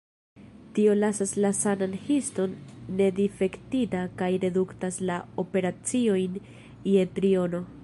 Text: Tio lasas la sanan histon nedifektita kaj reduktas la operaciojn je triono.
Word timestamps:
Tio 0.77 0.93
lasas 1.01 1.33
la 1.43 1.51
sanan 1.57 1.93
histon 2.07 2.55
nedifektita 3.01 4.01
kaj 4.23 4.31
reduktas 4.47 4.99
la 5.11 5.21
operaciojn 5.47 6.43
je 6.95 7.09
triono. 7.21 7.65